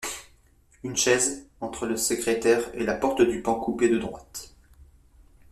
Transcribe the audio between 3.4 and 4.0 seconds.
pan coupé de